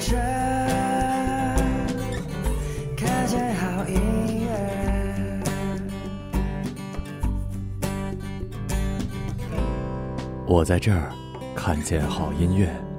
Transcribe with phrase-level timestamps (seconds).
[0.00, 0.16] 我在这
[2.96, 4.50] 看见好音乐。
[10.46, 11.12] 我在这儿
[11.54, 12.89] 看见好音乐。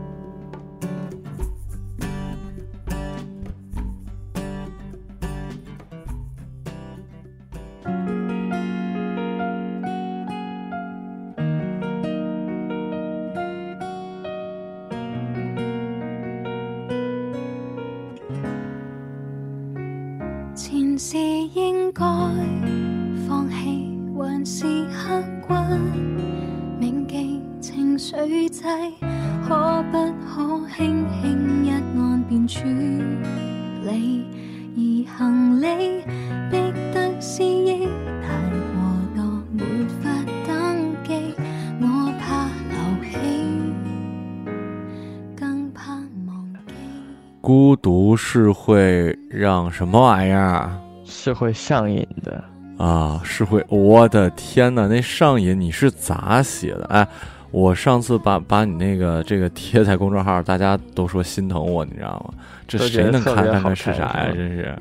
[48.63, 50.71] 会让什么玩意儿
[51.03, 52.43] 是会上瘾的。
[52.77, 53.19] 啊？
[53.23, 56.85] 是会，我的天呐，那上瘾你是咋写的？
[56.91, 57.07] 哎，
[57.49, 62.43] 我上次把把你那个这个贴在公众号，大家都说心疼我，你知道吗？
[62.67, 64.31] 这谁能看看这是啥呀？
[64.31, 64.79] 真是，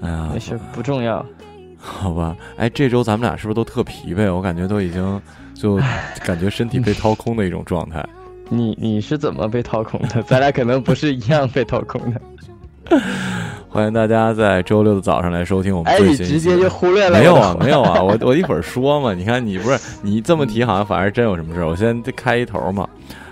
[0.00, 1.24] 哎呀，没事，不重要。
[1.76, 4.34] 好吧，哎，这周咱们俩是不是都特疲惫？
[4.34, 5.20] 我感觉都已经
[5.52, 5.76] 就
[6.24, 8.02] 感觉身体被掏空的一种状态。
[8.48, 10.22] 你你是怎么被掏空的？
[10.22, 12.20] 咱俩可能不是一样被掏空的。
[13.68, 19.12] 欢迎大家在周六的早上来收听我们哎，最新一期的你直接就忽略了没有啊没有啊，我我一会儿说嘛。
[19.12, 21.66] 你看你不是你这么提，好像反而真有什么事儿。
[21.66, 22.88] 我先开一头嘛，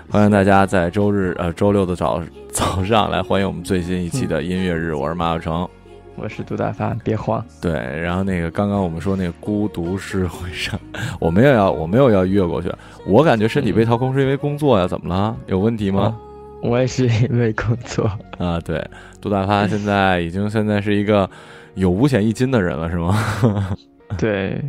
[0.09, 2.21] 欢迎大家在周日呃周六的早
[2.51, 5.67] 早上来欢迎我们最新一期的音乐日，我是马小成。
[6.15, 7.43] 我是杜大发，别慌。
[7.59, 10.79] 对，然后那个刚刚我们说那个孤独是会上，
[11.19, 12.71] 我没有要我没有要越过去，
[13.07, 15.35] 我感觉身体被掏空是因为工作呀，怎么了？
[15.47, 16.15] 有问题吗？
[16.63, 18.83] 我也是因为工作，啊，对，
[19.19, 21.29] 杜大发现在已经现在是一个
[21.75, 23.75] 有五险一金的人了，是吗？
[24.17, 24.63] 对，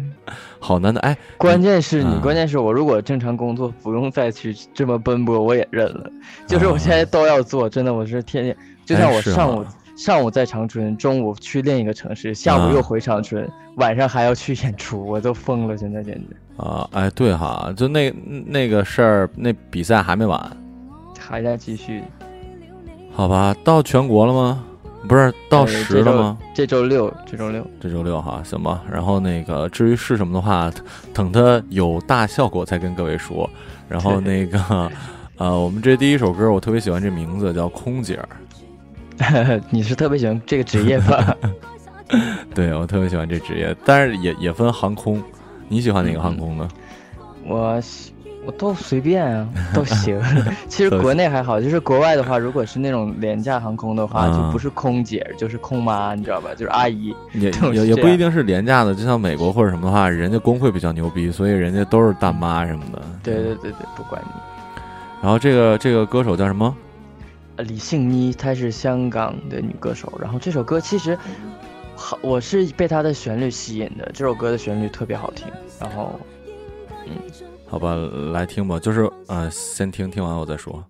[0.59, 6.11] 好难的，哎，关键是你，啊关键是我如果正常工作，不用再去这么奔波，我也认了。
[6.47, 8.57] 就是我现在都要做，真的，我是天天，
[8.87, 9.67] 就像我上午、吗？
[9.97, 16.37] 上午在长春，中午去另一个城市，下啊午又回长春，晚上还要去演出，我都疯了，现在简直。
[16.57, 18.11] 啊，哎，对哈，就那
[18.47, 20.41] 那个事儿，那比赛还没完，
[21.27, 22.03] 还在继续。
[23.13, 23.55] 好吧？
[23.65, 24.65] 到全国了吗？
[25.07, 26.39] 不是到呃十了吗？
[26.55, 28.83] 这周六，这周六，这周六哈，行吧。
[28.91, 30.73] 然后那个至于是什么的话，
[31.13, 33.49] 等它有大效果再跟各位说。
[33.87, 34.91] 然后那个，
[35.37, 38.29] 呃，我们这第一首歌我特别喜欢这名字叫《空姐儿》，
[39.69, 41.37] 你是特别喜欢这个职业吧？
[42.55, 45.23] 对我特别喜欢这职业，但是也也分航空。
[45.69, 46.67] 你喜欢哪个航空呢？
[47.47, 48.14] 我喜
[48.47, 50.21] 我都随便啊，都 行。
[50.69, 56.51] 其实国内还好，就是国外的话，如果是那种廉价航空的话，啊就不是空姐，就是空妈，你知道吧？
[56.53, 57.15] 就是阿姨。
[57.33, 63.03] 也也也不一定是廉价的，就像美国或者什么的话，人家工会比较牛逼，所以人家都是大妈什么的。
[63.23, 64.31] 对对对对，不管你。
[65.23, 66.75] 然后这个这个歌手叫什么？
[67.57, 70.13] 呃李杏妮，她是香港的女歌手。
[70.21, 71.17] 然后这首歌其实，
[71.95, 74.11] 好，我是被她的旋律吸引的。
[74.13, 75.47] 这首歌的旋律特别好听。
[75.81, 76.19] 然后，
[77.67, 77.95] 好吧，
[78.33, 80.85] 来听吧，就是呃，先听听完我再说。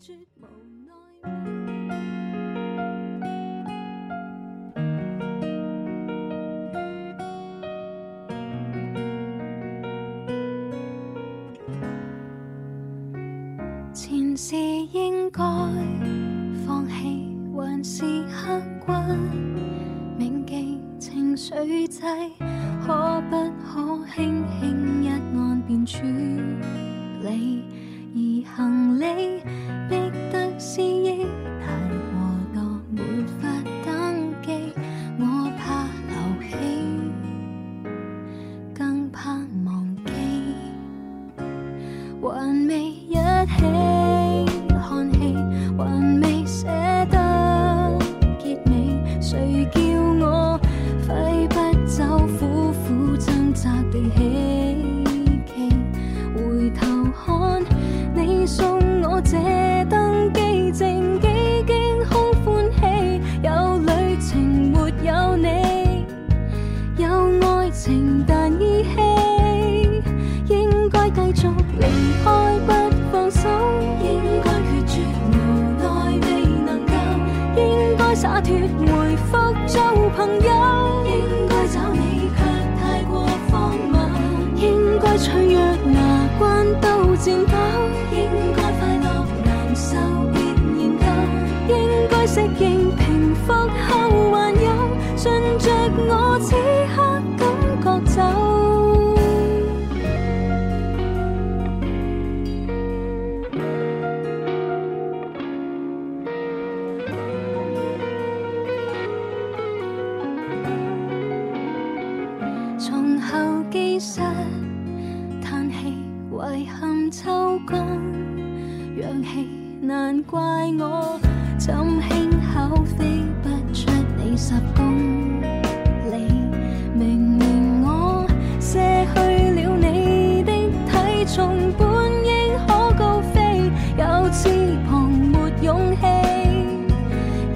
[131.34, 131.84] 从，本
[132.24, 132.32] 應
[132.64, 134.48] 可高飛，有翅
[134.88, 136.06] 膀沒勇氣，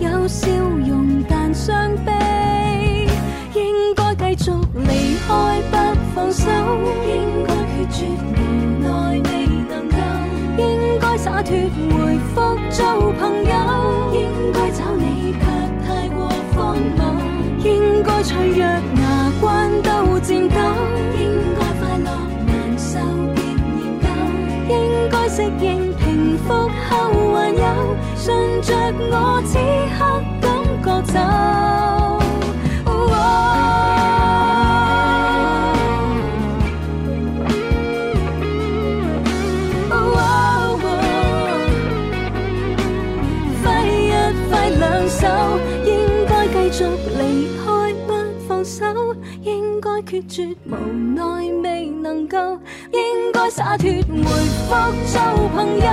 [0.00, 3.06] 有笑容但傷悲。
[3.54, 4.90] 應該繼續離
[5.28, 5.30] 開
[5.70, 5.76] 不
[6.12, 6.50] 放手，
[7.06, 7.98] 應該決絕
[8.34, 8.36] 無
[8.82, 8.88] 奈
[9.30, 9.30] 未
[9.68, 9.96] 能夠，
[10.58, 11.54] 應該灑脱
[11.88, 12.34] 回复
[12.70, 12.82] 做
[13.12, 13.54] 朋友，
[14.12, 14.58] 应该
[25.38, 26.68] 适应平复后，
[27.32, 27.62] 还有
[28.16, 28.74] 顺着
[29.08, 29.56] 我此
[29.96, 29.98] 刻
[30.42, 30.50] 感
[30.82, 31.14] 觉走。
[43.62, 43.64] 挥
[43.94, 44.10] 一
[44.50, 45.22] 挥两手，
[45.84, 45.88] 应
[46.28, 46.82] 该继续
[47.16, 47.22] 离
[47.58, 47.62] 开
[48.08, 48.10] 不
[48.48, 48.82] 放手，
[49.42, 50.74] 应该决绝，无
[51.14, 51.22] 奈
[51.62, 52.58] 未能够，
[52.90, 53.88] 应该洒脱。
[53.88, 54.26] 回
[54.68, 54.74] 福
[55.06, 55.18] 做
[55.54, 55.88] 朋友。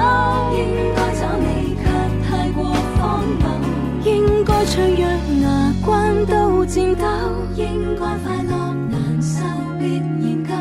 [0.53, 0.59] 应
[0.95, 1.83] 该找你，却
[2.27, 2.59] 太过
[2.99, 3.43] 荒谬。
[4.03, 5.03] 应该脆弱，
[5.41, 7.05] 牙关都颤抖。
[7.55, 8.51] 应该快乐，
[8.91, 9.33] 难受
[9.79, 10.53] 别研究。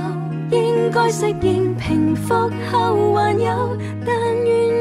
[0.56, 2.34] 应该适应平复
[2.70, 3.76] 后还有，
[4.06, 4.14] 但
[4.44, 4.73] 愿。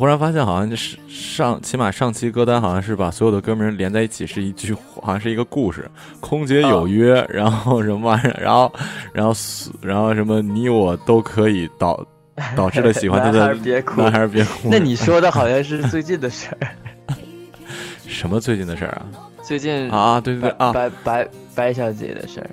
[0.00, 5.90] 忽然发现，好像是上起码上期歌单好像是把所有的歌名连在一起，是一句，好像是一个故事。
[6.20, 8.72] 空姐有约，然后什么玩意儿，然后
[9.12, 9.34] 然后
[9.82, 12.02] 然后什么你我都可以导
[12.56, 14.70] 导致了喜欢他男孩的儿别哭男孩别哭。
[14.70, 16.72] 那你说的好像是最近的事儿，
[18.08, 19.04] 什么最近的事儿啊？
[19.42, 22.48] 最近啊，对对对啊，白白白小姐的事儿。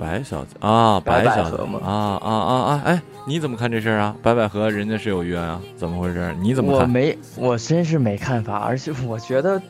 [0.00, 1.92] 白小姐啊，白百小姐合嘛啊
[2.22, 2.82] 啊啊啊！
[2.86, 4.16] 哎，你怎么看这事儿啊？
[4.22, 6.34] 白百合人家是有约啊，怎么回事？
[6.40, 6.80] 你怎么看？
[6.80, 9.60] 我没，我真是没看法，而且我觉得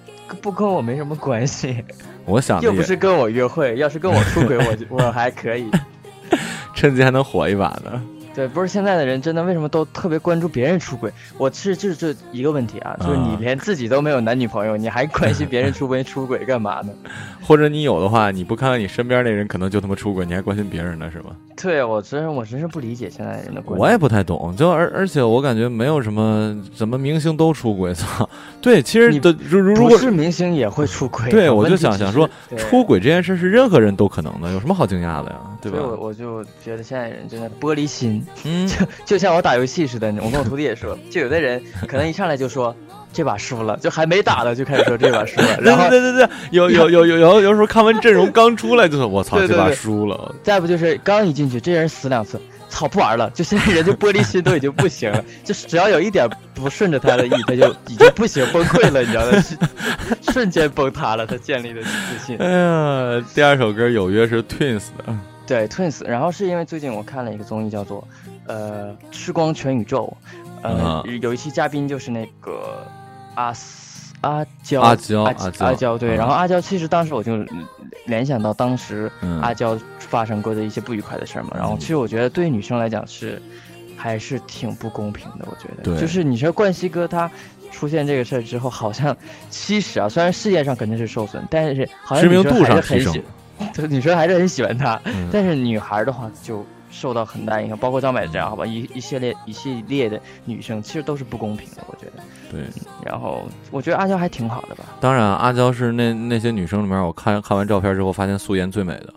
[0.41, 1.85] 不跟我没什么关系，
[2.25, 5.69] 我想又不是跟我约会，要是跟我出轨，我我还可以。
[6.75, 8.01] 趁机还能火一把呢。
[8.41, 11.13] 对，不是现在的人真的为什么都特别关注别人出轨？
[11.37, 16.89] 我是就是这一个问题啊，就是你啊连自己都没有男女朋友，你还关心别人出轨 出轨干嘛呢？
[17.43, 21.37] 或者你有的话，你不看看你身边那人可能就他妈出轨，你还关心别人呢是吗？
[21.61, 28.27] 对我真是我真是不理解现在人的观我也不太懂，就而而且我感觉没有什么怎么明星都出轨， 操！
[28.63, 31.29] 对，其实你的如如如果是明星也会出轨。
[31.29, 35.37] 对我就想想说，出轨这件事是任何人都可能的，有什么好惊讶的呀？
[35.61, 35.91] 对吧所以？
[35.91, 40.09] 我我就觉得现在人真的玻璃心，嗯， 就就像我打游戏似的。
[40.21, 42.75] 我跟我徒弟也说，就有的人可能一上来就说
[43.13, 50.35] 这把输了，就还没打呢就开始说这把输了，对然后对对对对，有有有有有有时候看完阵容刚出来就说，我操，这把输了。
[50.43, 59.43] 再不就是刚一进去这人死两次，操不玩了，就现在人就玻璃心都已经不行了，就是只要有一点不顺着他的意，他就已经不行崩溃了，你知道吗？
[60.33, 62.37] 瞬间崩塌了他建立的自信。
[62.39, 65.15] 哎呀，第二首歌有约是 Twins 的，
[65.51, 68.07] 对 Twins，然后是因为最近我看了一个综艺叫做
[68.47, 70.17] 呃《吃光全宇宙》，
[70.63, 72.87] 呃、啊有一期嘉宾就是那个
[73.35, 77.45] 阿斯阿娇阿娇阿阿娇对，嗯然后阿娇其实当时我就
[78.07, 83.43] 联想到当时嗯阿娇发生过的一些不愉快的事儿嘛，然后其实我觉得对于女生来讲是
[83.97, 86.01] 还是挺不公平的，我觉得，对。
[86.01, 87.29] 就是你说冠希哥他。
[87.73, 89.17] 出现这个事儿之后，好像
[89.49, 93.15] 其实啊，虽然事业上肯定是受损，但是好像知名度上提升
[93.75, 95.01] 就女生还是很喜欢他。
[95.05, 102.23] 嗯但是女孩的话就受到很大影响，包括张柏芝啊，好吧，一一系列一系列的女生其实都是不公平的，我觉得。
[102.51, 102.63] 对，
[103.05, 109.15] 然后我觉得阿娇还挺好的吧，当然阿娇是那那些女生里面，我看看完照片之后，发现素颜最美的，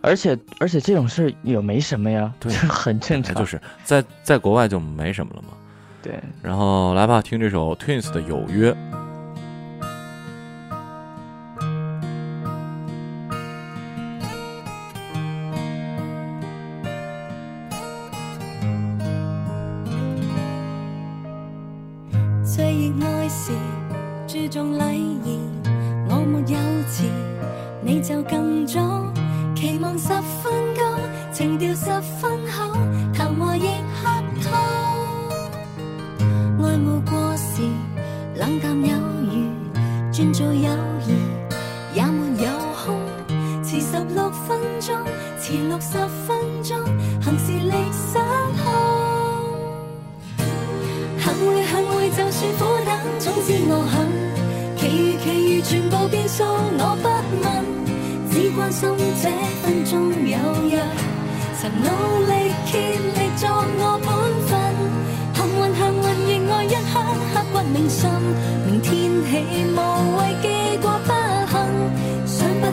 [0.00, 3.34] 而且而且这种事也没什么呀，对这很正常。
[3.34, 5.48] 就是在在国外就没什么了嘛。
[6.00, 8.70] 对，然后来吧，听这首 Twins 的《有约》。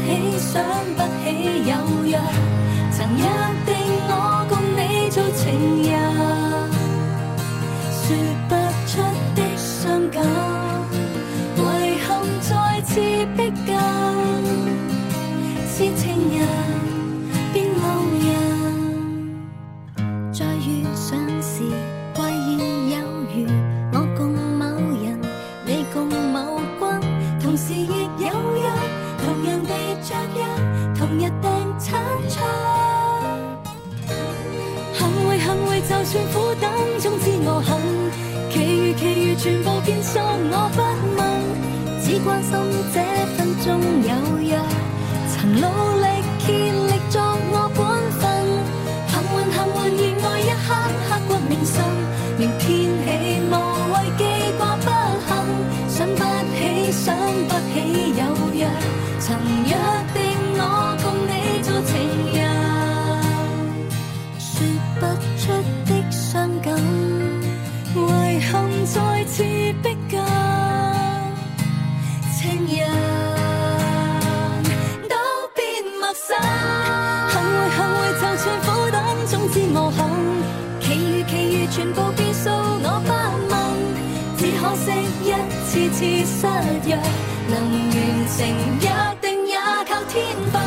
[0.06, 0.64] 起想
[0.96, 1.24] 不起
[1.66, 1.72] 有
[2.06, 2.20] 约，
[2.92, 3.24] 曾约
[3.66, 3.74] 定
[4.08, 6.13] 我共你做情人。
[42.24, 42.52] 关心
[42.94, 43.00] 这
[43.36, 43.66] 分鐘
[44.08, 44.58] 有约。
[45.30, 45.62] 曾努
[46.00, 46.06] 力
[46.40, 47.80] 竭力作我本
[48.20, 48.24] 分，
[49.10, 50.68] 幸运幸運亦愛一刻
[51.10, 51.76] 刻骨铭心。
[52.38, 52.64] 明天
[53.04, 53.06] 起
[53.50, 53.54] 无
[53.94, 54.22] 谓记
[54.58, 54.88] 挂不
[55.28, 55.30] 幸，
[55.90, 56.22] 想不
[56.56, 56.58] 起
[56.92, 57.06] 想
[57.48, 57.76] 不起
[58.18, 58.22] 有
[58.58, 58.62] 约。
[59.20, 59.26] 曾
[59.66, 59.72] 约
[60.14, 60.18] 定
[60.58, 60.62] 我
[61.04, 61.92] 共你做情
[62.34, 62.40] 人。
[64.40, 64.48] 说
[65.00, 65.02] 不
[65.38, 65.42] 出
[65.86, 66.66] 的伤感，
[67.96, 67.98] 遗
[68.40, 68.52] 憾
[68.86, 70.23] 再次逼近，
[72.44, 72.84] 情人
[75.08, 75.16] 都
[75.56, 75.64] 變
[76.02, 76.36] 陌生。
[77.32, 79.98] 幸会幸会，就算苦等，總之无憾。
[80.82, 83.12] 其余其余全部变数，我不
[83.48, 83.56] 問，
[84.36, 84.92] 只可惜
[85.24, 85.32] 一
[85.64, 86.44] 次次失
[86.86, 87.00] 約，
[87.48, 87.96] 能完
[88.28, 88.36] 成
[88.82, 88.86] 约
[89.22, 89.56] 定也
[89.88, 90.60] 靠天分。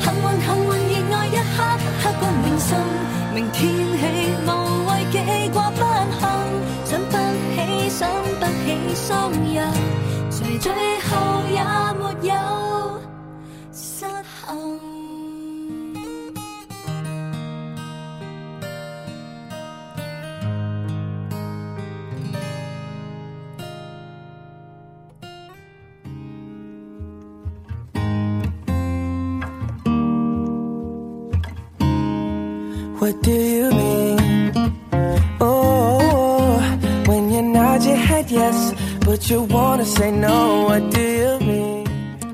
[0.00, 1.60] 幸運幸運亦愛一刻
[2.02, 2.80] 刻骨銘心，
[3.34, 3.60] 明天
[4.00, 4.02] 起
[4.46, 4.48] 無
[4.88, 5.18] 謂記
[5.52, 5.84] 掛不
[6.16, 6.24] 幸，
[6.86, 7.12] 想不
[7.52, 7.54] 起
[7.90, 8.08] 想
[8.40, 8.66] 不起
[9.06, 9.68] 双人，
[10.63, 11.61] 最后也
[11.99, 13.01] 没有
[13.73, 14.05] 失
[14.45, 14.79] 衡。
[31.81, 34.53] Oh, What do you mean?
[35.39, 36.59] Oh,
[37.07, 38.73] when you nod your head yes,
[39.14, 40.64] But you wanna say no.
[40.66, 41.86] What do you mean?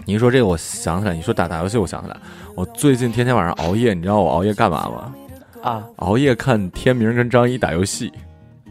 [0.06, 2.16] 你一说这个，我想起来，你说打打游戏，我想起来，
[2.54, 5.14] 我最近天天晚上熬夜，你知道我熬夜干嘛吗？
[5.62, 8.10] 啊，熬夜看天明跟张一打游戏，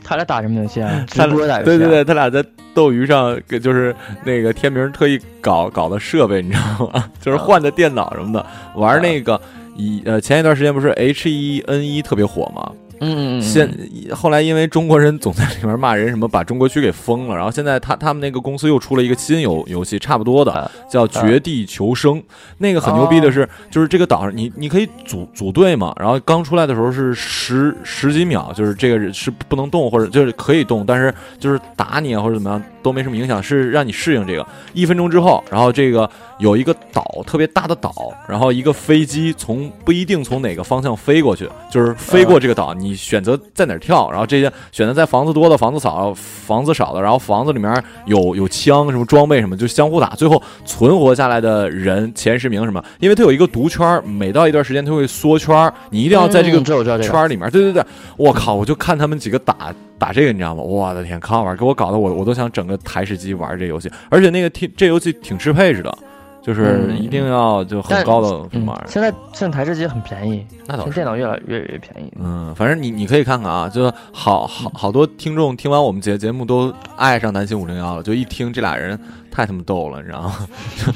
[0.03, 1.05] 他俩打什么游戏啊？
[1.07, 1.77] 直他播打游戏、啊？
[1.77, 7.05] 对对对，他俩在斗鱼上，给就是那个天明特意搞搞的设备，你知道吗？
[7.21, 9.39] 就是换的电脑什么的，玩那个
[9.75, 12.71] 以呃前一段时间不是 H 一 N 一特别火吗？
[13.01, 13.69] 嗯嗯嗯，现
[14.13, 22.15] 后来因为中国人总在里面骂人，什么把中国区给封了，然后现在他他们那个公司又出了一个新游游戏，差不多的啊叫《绝地求生》，
[22.57, 34.45] 那个很牛逼的是，就是这个岛上你你可以组组队嘛，然后刚出来的时候是十十几秒，就是这个人是不能动或者就是可以动，但是就是打你啊或者怎么样都没什么影响，是让你适应这个。
[34.73, 36.09] 一分钟之后，然后这个
[36.39, 37.93] 有一个岛特别大的岛，
[38.27, 57.49] 然后一个飞机从不一定从哪个方向飞过去，就是飞过这个岛，你选择在哪儿跳，然后这些选择在房子多的、房子少、房子少的，然后房子里面有有枪什么装备什么，就相互打，最后存活下来的人前十名什么，因为它有一个毒圈儿，每到一段时间它会缩圈儿，你一定要在这个圈儿里面。
[57.49, 57.83] 对对对，
[58.17, 60.63] 我靠，我就看他们几个打打这个，你知道吗？
[60.63, 65.95] 我的天，可好玩，给我搞得我我都想整个台式机玩这游戏，而且那个挺这游戏挺吃配置的。
[66.41, 68.87] 就是嗯一定要就很高的什嗯么玩意，儿。
[68.87, 72.11] 现在现在台式机很便宜，那倒是电脑越来越越便宜。
[72.19, 80.47] 嗯，反正你你可以看看啊，就好好好多听众听完我们节节目都爱上南星五零幺了，就一听这俩人太他妈逗了，你知道吗？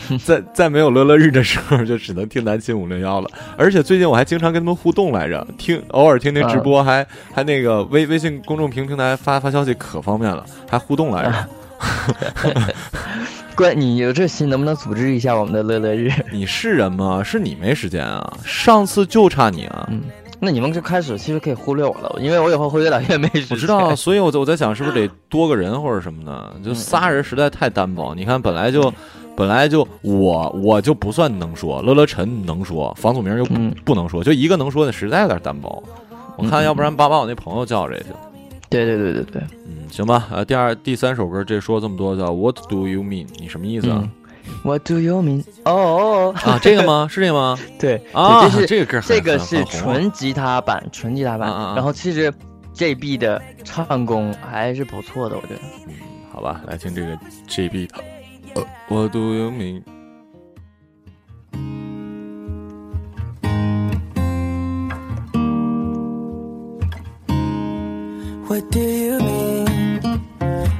[0.09, 3.29] 就 在在没有乐乐日的时候，就只能听南星五零幺了。
[3.57, 11.47] 而且最近我还经常跟他们互动来着，听偶尔听听直播，还还那个微微信公众平平台发发消息可方便了，还互动来着。
[13.55, 16.11] 关你有这心，能不能组织一下我们的乐乐日？
[16.31, 17.23] 你是人吗？
[17.23, 18.37] 是你没时间啊！
[18.43, 19.87] 上次就差你啊！
[19.91, 20.01] 嗯，
[20.39, 23.47] 那你们就开始其实可以忽略我了，因为我以后会越来越没时间。
[23.51, 26.53] 我知道，所以我在我在想，是不是得多个人或者什么的？
[26.63, 28.13] 就仨人实在太单薄。
[28.15, 28.91] 你看，本来就
[29.35, 33.45] 本来就我我就不算能说，乐乐晨能说，房祖名又
[33.85, 35.81] 不能说，就一个能说的，实在有点单薄。
[36.37, 38.05] 我看，嗯要不然把把我那朋友叫这去。
[38.73, 40.27] 对对对对对，嗯，行吧。
[40.31, 43.27] 呃，第二、第三首歌，这说这么多叫 What do you mean？
[43.39, 44.09] 你什么意思啊嗯
[44.63, 45.41] ？What do you mean？
[45.65, 47.07] 哦哦，哦啊，这个吗？
[47.11, 47.57] 是这个吗？
[47.79, 51.49] 对啊，这是这个歌这个是纯吉他版，纯吉他版。
[51.75, 52.33] 然后其实
[52.75, 55.59] JB 的唱功还是不错的，我觉得。
[55.87, 55.93] 嗯
[56.31, 57.15] 好吧，来听这个
[57.47, 57.95] JB 的。
[58.55, 59.83] 呃 What do you mean？
[68.53, 69.67] What do you mean?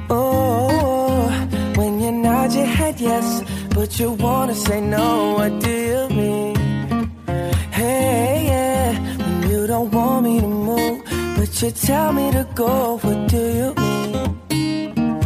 [0.08, 1.26] Oh,
[1.74, 3.42] when you nod your head yes,
[3.74, 5.34] but you wanna say no.
[5.38, 6.54] What do you mean?
[7.72, 11.02] Hey, yeah, when you don't want me to move,
[11.36, 12.98] but you tell me to go.
[12.98, 15.18] What do you mean?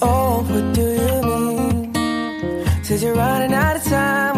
[0.00, 2.82] Oh, what do you mean?
[2.82, 4.35] Says you're running out of time.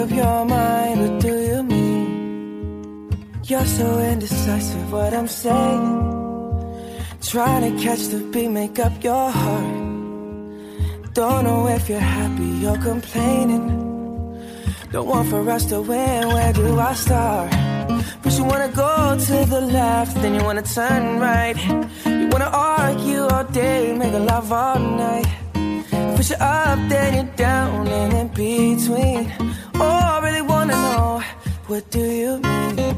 [0.00, 3.10] Up your mind, what do you mean?
[3.44, 5.86] You're so indecisive, what I'm saying.
[7.20, 11.12] Trying to catch the beat, make up your heart.
[11.12, 13.66] Don't know if you're happy or complaining.
[14.90, 17.50] Don't want for us to win, where do I start?
[18.22, 21.58] But you wanna go to the left, then you wanna turn right.
[22.06, 25.28] You wanna argue all day, make love all night.
[26.16, 29.59] Push you up, then you're down, and in between.
[29.82, 31.22] Oh, I really wanna know,
[31.66, 32.94] what do you mean?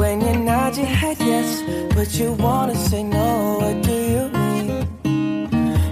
[0.00, 1.50] When you nod your head yes,
[1.94, 4.68] but you wanna say no, what do you mean?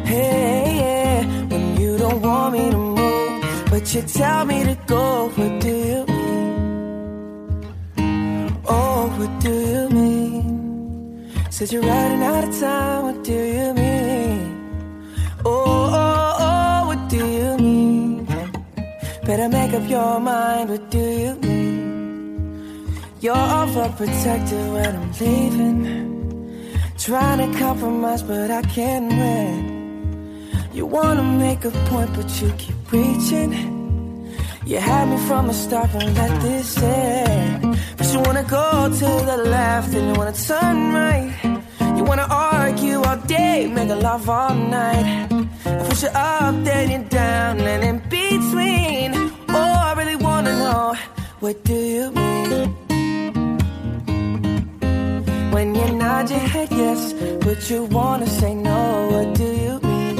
[0.04, 1.18] Hey, yeah,
[1.50, 5.74] when you don't want me to move, but you tell me to go, what do
[5.90, 6.20] you mean?
[8.66, 11.30] Oh, what do you mean?
[11.50, 14.40] Said you're running out of time, what do you mean?
[15.44, 15.52] Oh,
[16.02, 17.49] oh, oh, what do you?
[19.30, 22.90] Better make up your mind, what do you mean?
[23.20, 26.74] You're overprotective when I'm leaving.
[26.98, 30.50] Trying to compromise, but I can't win.
[30.74, 33.52] You wanna make a point, but you keep reaching.
[34.66, 37.78] You had me from the start, won't let this end.
[37.98, 41.30] But you wanna go to the left and you wanna turn right.
[41.96, 45.06] You wanna argue all day, make a love all night.
[45.64, 48.19] I push you up, then you're down, and in between.
[51.40, 52.76] What do you mean?
[55.50, 60.16] When you nod your head yes, but you wanna say no, what do you mean?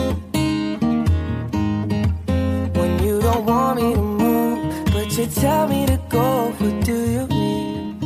[2.72, 6.96] When you don't want me to move, but you tell me to go, what do
[7.14, 7.98] you mean?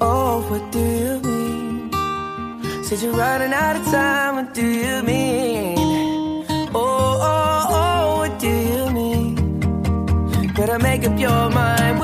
[0.00, 1.92] Oh, what do you mean?
[2.84, 5.77] Said you're running out of time, what do you mean?
[10.78, 11.98] Make up your mind,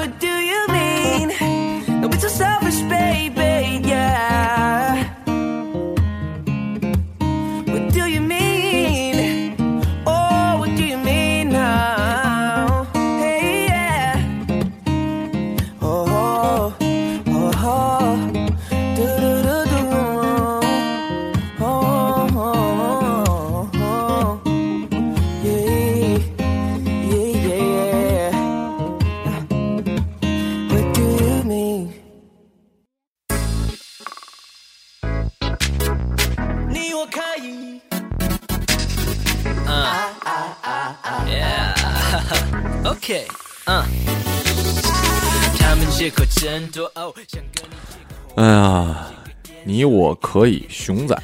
[49.65, 51.19] 你我可以，熊仔，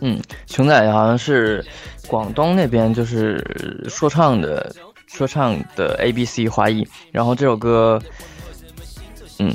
[0.00, 1.64] 嗯，熊仔好像是
[2.08, 4.74] 广东那边就是说唱的，
[5.06, 8.02] 说唱的 A B C 华裔，然后这首歌，
[9.38, 9.52] 嗯，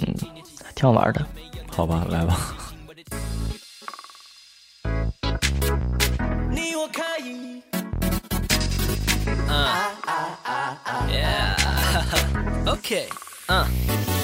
[0.74, 1.26] 挺好玩的。
[1.70, 2.56] 好吧，来吧。
[6.50, 7.62] 你我可以。
[12.66, 13.08] OK，
[13.48, 14.17] 嗯。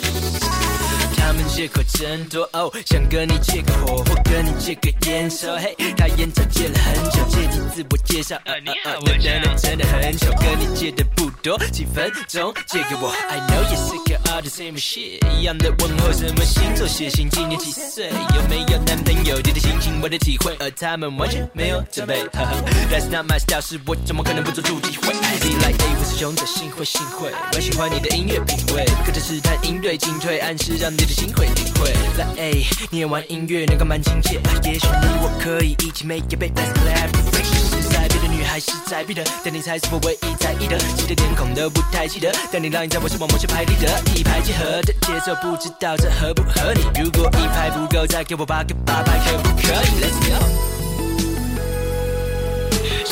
[1.33, 5.47] 他们借口真多哦，想跟你借个火，或跟你借个烟抽。
[5.57, 8.39] 嘿，他烟草戒了很久，借题自我介绍。
[8.45, 13.09] 呃，你好，我真的真的很久，跟你借的不多，几分钟借给我。
[13.29, 19.35] I know you sick of all the same shit，一样的问候，什么星座、血型、今年几岁，有没有男朋友？
[19.37, 22.21] 你的心情我的体会，而他们完全没有准备。
[22.25, 22.53] 哈 哈
[22.91, 31.93] ，That's not my style，是我怎么可能不做出机会？Be like A，我是勇者，幸会幸会，我喜欢你的音乐品味，跟着试探应对进退，暗示让你的心会领会。
[32.17, 37.45] 来 A，你也玩音乐，能够蛮亲切，也许你我可以一起 make it big，Let's collaborate。
[37.45, 46.81] 是在别的女孩是在逼的，但你才是我唯一在意的，记得脸孔都不太记得，但你让你在我是我某些排列的一拍即合的节奏，不知道这合不合理？
[47.01, 50.35] 如果一拍不够，再给我八个八拍，可不可以？Let's go。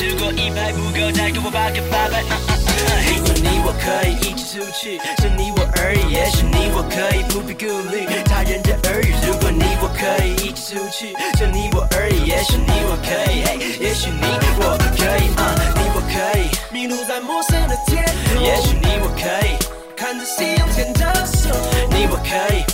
[0.04, 2.61] 如果一拍不够，再给我八个八拍。
[3.08, 3.32] 如果！
[3.42, 6.12] 你我可以一起出去，是你我而已。
[6.12, 9.14] 也许你我可以不必顾虑他人的耳语。
[9.26, 12.26] 如果你我可以一起出去，是你我而已。
[12.26, 13.42] 也许你我可以，
[13.82, 14.26] 也许你
[14.58, 16.50] 我可以，啊，你我可以。
[16.72, 19.56] 迷路在陌生的街头，也许你我可以，
[19.96, 21.50] 看着夕阳牵着手，
[21.90, 22.64] 你我可以。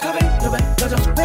[0.00, 1.22] 咖啡牛排调整杯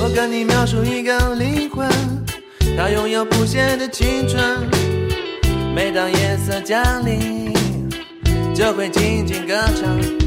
[0.00, 1.88] 我跟你描述一个灵魂，
[2.76, 4.68] 它拥有不懈的青春。
[5.74, 7.52] 每当夜色降临，
[8.54, 10.19] 就会静静歌唱。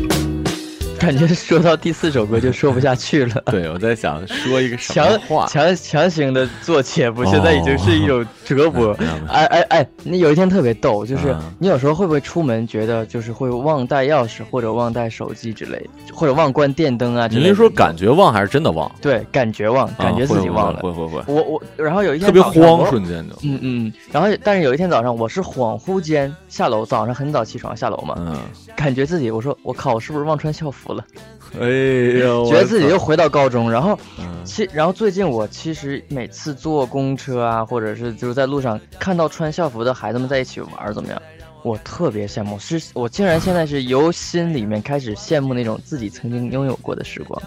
[1.04, 3.44] 感觉说到第四首歌就说不下去了。
[3.48, 5.46] 对，我在想说一个什强么话。
[5.48, 8.96] 强强行的做且不，现在已经是一种折磨
[9.28, 17.48] 哎哎哎，你有一天特别逗，就是嗯你有时候会不会出门觉得就是会忘带钥匙或者忘带手机之类的，或者忘关电灯啊之类的？
[17.48, 18.90] 您是说感觉忘还是真的忘？
[19.02, 20.80] 对，感觉忘，感觉自己忘了。
[20.80, 23.36] 会会会会，我我，然后有一天特别慌，瞬间就。
[23.44, 28.38] 嗯嗯，然后但是有一天早上，我是恍惚间下楼，早上很早起床下楼嘛，嗯，
[28.74, 31.06] 感觉自己我说我靠，我是不是忘穿校服了？
[31.60, 31.68] 哎
[32.20, 41.22] 呦，觉得自己又回到高中，然后嗯其然后最近我其实每次坐公车啊，或者是就是在路上看到穿校服的孩子们在一起玩儿怎么样，
[41.62, 47.42] 我特别羡慕，是我竟然现在是由心里面开始羡慕那种自己曾经拥有过的时光。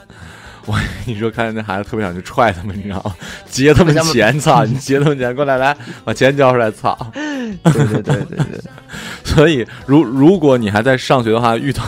[0.66, 3.14] 我你说看见那孩子特别想去踹他们，你知道吗？
[3.48, 4.64] 劫他们他们钱，操！
[4.64, 6.96] 你劫他们钱，过来来，把钱交出来，操！
[7.12, 8.60] 对对对对对，
[9.24, 11.82] 所以，如如果你还在上学的话，遇到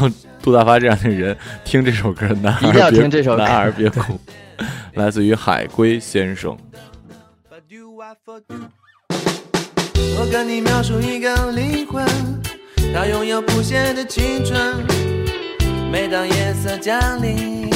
[0.49, 4.19] 杜大发这样的人，听这首歌，男孩一定要别听这首歌男孩别哭。
[4.95, 6.57] 来自于海龟先生？
[10.19, 12.03] 我跟你描述一个灵魂，
[12.95, 14.59] 它拥有不谢的青春。
[15.93, 17.71] 每当夜色降临，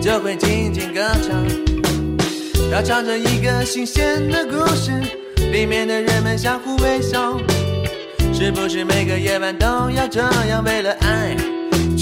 [0.00, 1.46] 就会静静歌唱。
[2.72, 4.90] 它唱着一个新鲜的故事，
[5.52, 7.38] 里面的人们相互微笑。
[8.34, 11.36] 是不是每个夜晚都要这样，为了爱，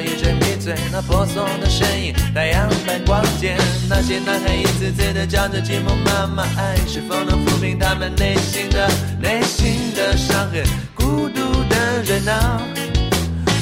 [0.00, 0.74] 一阵迷醉。
[0.90, 3.56] 那婆娑的身影，太阳般光洁。
[3.88, 8.88] 那些男孩一次次的叫着寂寞妈妈，爱是否能抚平他们内心的
[9.20, 10.64] 内心的伤痕？
[10.94, 12.60] 孤独的人啊。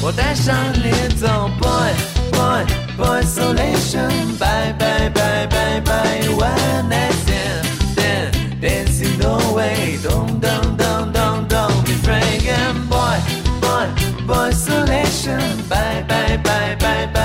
[0.01, 1.27] 我带上你走
[1.59, 1.91] ，boy
[2.31, 2.63] boy
[2.95, 9.27] boy isolation，拜拜拜拜拜，one night stand stand dancing the
[14.29, 17.18] boy boy isolation，拜拜拜拜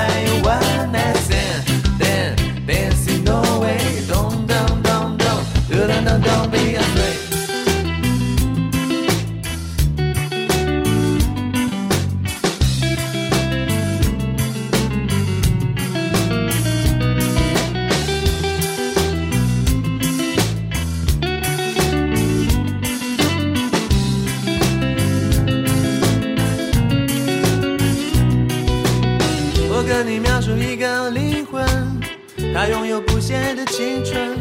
[32.54, 34.38] 描述一个灵魂，它拥有不谢的青春。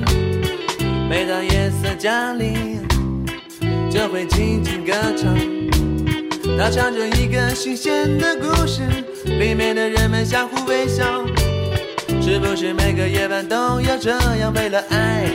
[1.10, 2.80] 每当夜色降临，
[3.90, 5.36] 就会轻轻歌唱。
[6.56, 8.84] 它唱着一个新鲜的故事，
[9.26, 11.26] 里面的人们相互微笑。
[12.22, 15.26] 是不是每个夜晚都要这样，为了爱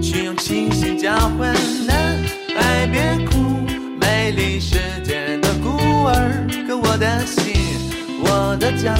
[0.00, 1.52] 去用清醒交换？
[1.86, 2.16] 男
[2.56, 3.66] 孩别哭，
[4.00, 6.46] 美丽世界的孤儿。
[6.66, 7.54] 可我的心，
[8.22, 8.94] 我的家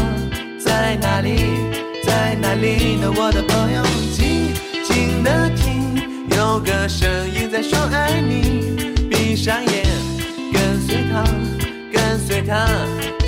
[0.59, 1.90] 在哪里？
[2.11, 3.09] 在哪里呢？
[3.15, 3.81] 我的朋友，
[4.13, 5.95] 静静的听，
[6.37, 8.75] 有个声音在说爱你。
[9.09, 9.87] 闭上眼，
[10.53, 11.23] 跟随他，
[11.93, 12.67] 跟随他，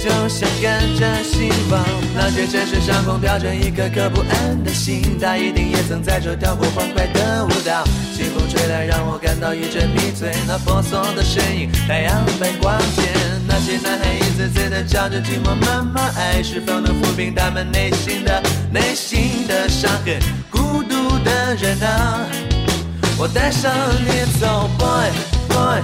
[0.03, 1.81] 就像跟着希望。
[2.17, 7.85] 那些城市上空飘着一颗颗不安的心，它一定也曾在这跳过欢快的舞蹈。
[8.17, 10.33] 清风吹来，让我感到一阵迷醉。
[10.49, 13.42] 那婆娑的身影，太阳般光洁。
[13.55, 20.19] 那些男孩一次次的叫着寂寞妈妈，爱是否能抚平他们内心的内心的伤痕？
[20.51, 22.27] 孤独的人啊。
[23.19, 25.11] 我带上你走，boy
[25.49, 25.83] boy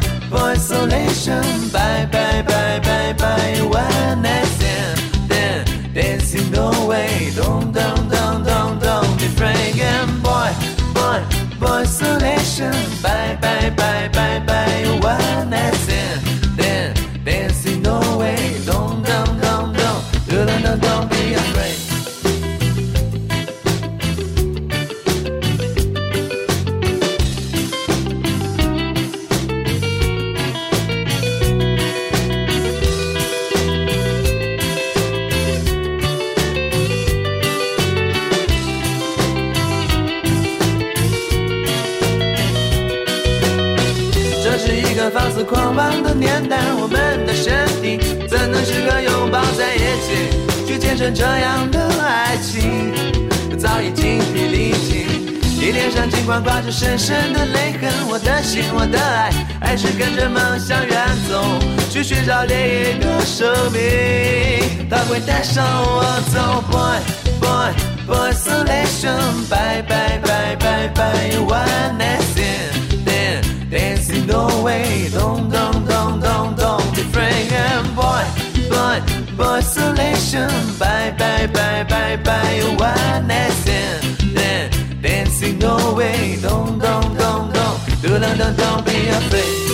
[68.09, 75.09] boy boy isolation，bye bye bye bye bye one night stand then dancing no way.
[75.13, 78.25] Don't don't don't don't don't be afraid and boy
[78.71, 79.01] boy
[79.37, 82.61] boy isolation bye bye bye bye bye.
[82.79, 84.03] One night stand
[84.37, 84.71] then
[85.03, 86.39] dancing no way.
[86.41, 89.68] Don't don't don't don't don't don't don't be afraid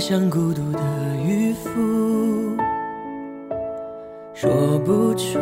[0.00, 0.80] 像孤独的
[1.22, 2.56] 渔夫，
[4.32, 5.38] 说不出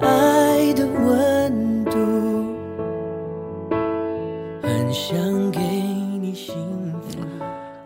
[0.00, 1.92] 爱的温度，
[4.60, 5.16] 很想
[5.52, 6.56] 给你幸
[7.08, 7.20] 福。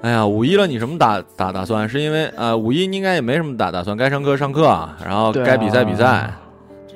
[0.00, 1.86] 哎呀，五一了，你什么打打打算？
[1.86, 4.62] 是因为呃，五一你应该也没什么打打算，该上课上课，
[5.04, 6.32] 然后该比赛比赛。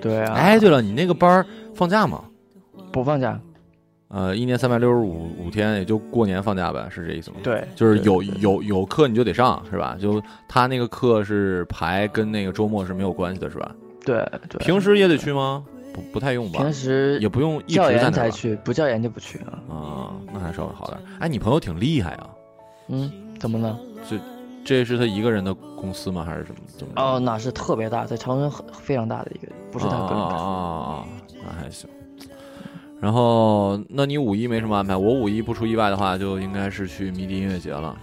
[0.00, 2.24] 对啊，哎，对了，你那个班儿放假吗？
[2.90, 3.38] 不放假，
[4.12, 9.96] 呃，一年三百六十五五天，也就过年放假呗，是这意思吗？，对，就是有有有课你就得上，是吧？
[10.00, 13.72] 就他那个课是排跟那个周末是没有关系的，是吧？
[14.04, 14.58] 对对。
[14.58, 15.64] 平时也得去吗？
[15.94, 19.58] 不不太用吧平，时也不用一直教在那儿吧研才去，不教研就不去啊。
[19.72, 21.02] 啊，那还稍微好点儿。
[21.20, 22.30] 哎，你朋友挺厉害啊，
[22.88, 23.78] 嗯，怎么了？
[24.08, 24.18] 这
[24.64, 26.24] 这是他一个人的公司吗？
[26.24, 26.60] 还是什么？
[26.66, 26.92] 怎么？
[26.96, 30.20] 哦，那是特别大，在长春很非常大的一个，不是他个人。
[30.20, 30.46] 啊啊
[30.94, 31.06] 啊，
[31.44, 31.88] 那还行。
[33.00, 34.94] 然后，那你五一没什么安排？
[34.96, 37.96] 我五一不出意外的话，就应该是去迷笛音乐节了，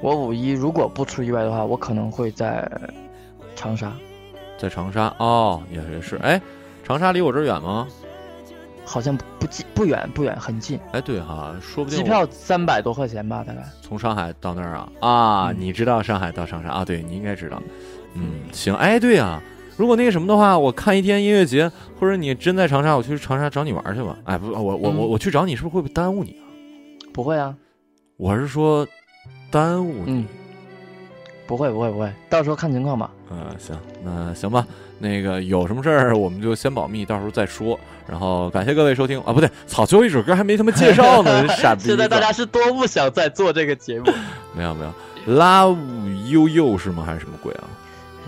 [0.00, 2.70] 我五一如果不出意外的话，我可能会在
[3.56, 3.92] 长沙，
[4.56, 5.12] 在长沙。
[5.18, 6.16] 哦，也也是。
[6.16, 6.40] 哎，
[6.84, 7.88] 长沙离我这儿远吗？
[8.88, 13.60] 好像不不近不远不远，很近，哎，对哈，说不定机票三百多块钱吧，大概。
[13.82, 15.50] 从上海到那儿啊啊！
[15.50, 16.84] 嗯你知道上海到长沙啊？
[16.84, 17.60] 对，你应该知道。
[18.14, 18.72] 嗯，行。
[18.76, 19.42] 哎，对呀、
[19.76, 24.16] 如果那个什么的话，我看一天音乐节，或者你真在长沙，我去长沙找你玩去吧。
[24.24, 26.44] 哎，不，我我我嗯我去找你，是不是会不会耽误你啊？
[27.12, 27.54] 不会啊，
[28.16, 28.86] 我是说，
[29.50, 30.12] 耽误你。
[30.12, 30.26] 嗯
[31.48, 33.08] 不会不会不会，到时候看情况吧。
[33.30, 34.66] 嗯，行，那行吧。
[34.98, 37.78] 那个有什么事儿我们就先保密，到时候再说。
[38.04, 41.82] 然后感谢各位收听啊，不对，草最后一首歌还没他妈介绍呢， 傻逼！
[41.82, 44.06] 现在大家是多不想再做这个节目。
[44.56, 45.76] 没有没有，Love
[46.28, 47.04] You You 是吗？
[47.06, 47.64] 还是什么鬼啊？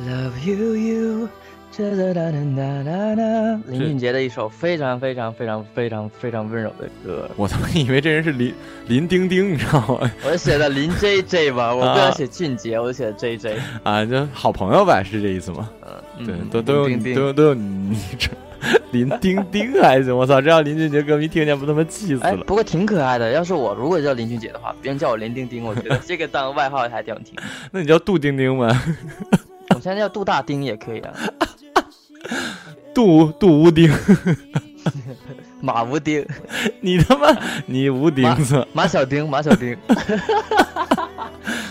[0.06, 1.28] Love you you，
[1.76, 3.60] 哒哒哒哒哒哒。
[3.66, 7.28] 林俊杰的一首非常非常非常非常非常温柔的歌。
[7.36, 8.54] 我他妈以为这人是林
[8.86, 10.10] 林丁丁，你知道吗？
[10.24, 13.58] 我写的林 J J 吧，我不想写俊杰，我就写的 J J。
[13.82, 15.68] 啊，就好朋友呗，是这意思吗？
[16.18, 18.34] 嗯，对，嗯都都有林丁丁都有都有昵称，
[18.92, 22.44] 林丁丁还行，我操，这让林俊杰歌迷听见不他妈气死哎，了。
[22.44, 23.32] 不过挺可爱的。
[23.32, 27.34] 要是我如果叫林俊杰的话，别人叫我林丁丁，我觉得这个当外号还挺好听。
[27.72, 28.68] 那你叫杜丁丁呗，
[29.78, 31.14] 我现在叫杜大丁也可以啊，
[32.92, 33.88] 杜杜无丁，
[35.62, 36.26] 马无丁、
[36.82, 37.28] 你他妈
[37.64, 39.76] 你无钉子，马小丁、马小丁。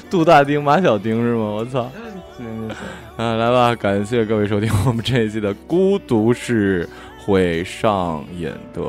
[0.10, 1.44] 杜大丁马小丁是吗？
[1.44, 1.92] 我操！
[2.40, 2.70] 嗯，
[3.18, 6.88] 啊，来吧，感谢各位收听我们这一期的《孤独是
[7.26, 8.82] 会上瘾的》，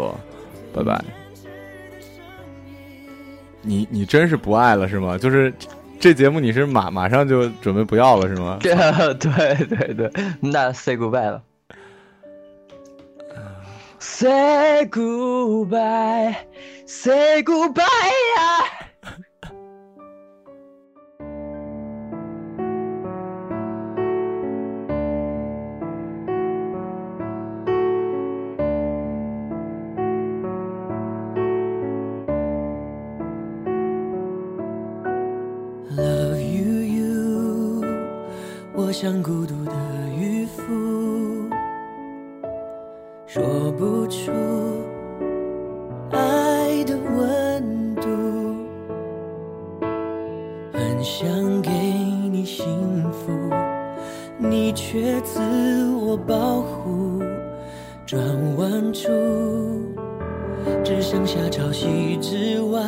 [0.73, 1.03] 拜拜。
[3.63, 5.19] 你你真是不爱了是吗？
[5.19, 5.53] 就是
[6.01, 8.59] 这节目你是马马上就准备不要了是吗？
[8.61, 8.75] 对
[9.15, 11.43] 对对对，那 say goodbye 了。
[14.01, 16.37] Say goodbye,
[16.87, 18.88] say goodbye 呀、
[39.01, 39.73] 像孤独的
[40.19, 40.65] 渔夫，
[43.29, 44.33] 说不出
[46.11, 48.09] 爱的温度，
[50.73, 52.67] 很想给你幸
[53.13, 53.31] 福，
[54.37, 55.39] 你却自
[55.95, 57.23] 我保护，
[58.05, 58.21] 转
[58.57, 59.07] 弯处
[60.83, 62.81] 只剩下潮汐之外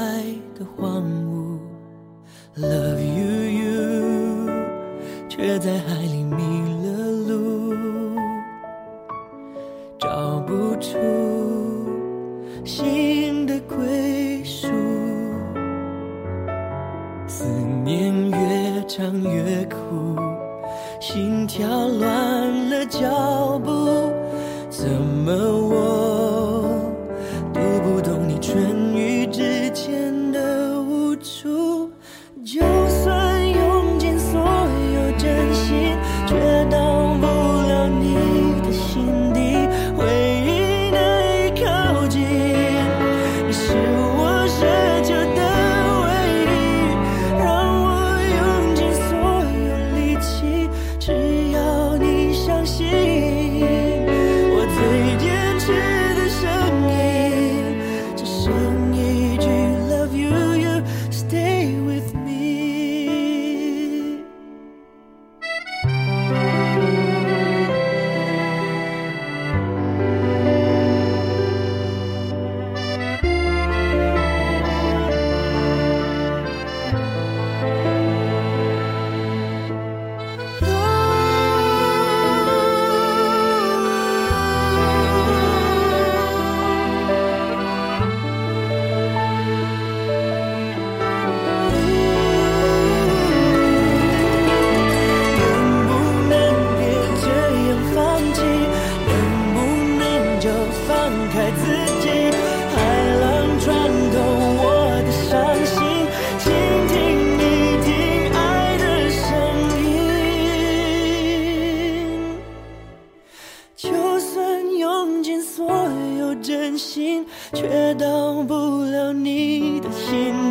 [117.52, 120.49] 却到不了你的心。